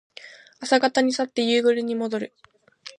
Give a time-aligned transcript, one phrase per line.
[0.61, 2.33] 朝方に去って夕暮れにもどる。